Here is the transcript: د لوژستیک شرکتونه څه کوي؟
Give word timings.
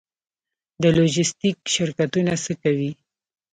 د 0.81 0.83
لوژستیک 0.97 1.57
شرکتونه 1.75 2.33
څه 2.43 2.53
کوي؟ 2.63 2.91